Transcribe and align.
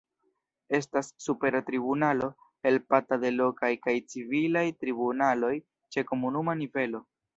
Estas 0.69 1.13
Supera 1.17 1.61
Tribunalo, 1.67 2.29
helpata 2.69 3.19
de 3.25 3.31
lokaj 3.35 3.71
kaj 3.83 3.95
civilaj 4.15 4.65
tribunaloj 4.85 5.53
ĉe 5.97 6.07
komunuma 6.15 6.57
nivelo. 6.65 7.05